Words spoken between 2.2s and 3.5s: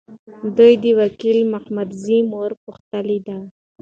مور پوښتلي ده.